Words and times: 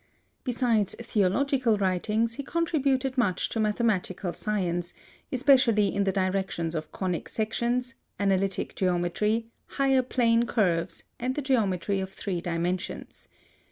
Besides 0.43 0.95
theological 0.99 1.77
writings, 1.77 2.33
he 2.33 2.41
contributed 2.41 3.19
much 3.19 3.49
to 3.49 3.59
mathematical 3.59 4.33
science, 4.33 4.95
especially 5.31 5.93
in 5.93 6.05
the 6.05 6.11
directions 6.11 6.73
of 6.73 6.91
conic 6.91 7.29
sections, 7.29 7.93
analytic 8.19 8.73
geometry, 8.73 9.45
higher 9.77 10.01
plane 10.01 10.47
curves, 10.47 11.03
and 11.19 11.35
the 11.35 11.43
geometry 11.43 11.99
of 11.99 12.11
three 12.11 12.41
dimensions. 12.41 13.27